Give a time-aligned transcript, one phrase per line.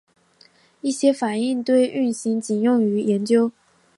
[0.81, 3.51] 一些反应堆运行仅用于研究。